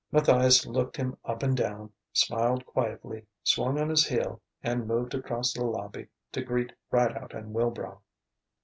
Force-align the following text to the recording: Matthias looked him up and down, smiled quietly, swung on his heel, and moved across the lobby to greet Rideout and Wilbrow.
Matthias 0.11 0.65
looked 0.65 0.97
him 0.97 1.15
up 1.25 1.43
and 1.43 1.55
down, 1.55 1.91
smiled 2.11 2.65
quietly, 2.65 3.27
swung 3.43 3.79
on 3.79 3.89
his 3.89 4.07
heel, 4.07 4.41
and 4.63 4.87
moved 4.87 5.13
across 5.13 5.53
the 5.53 5.63
lobby 5.63 6.07
to 6.31 6.41
greet 6.41 6.73
Rideout 6.89 7.35
and 7.35 7.53
Wilbrow. 7.53 7.99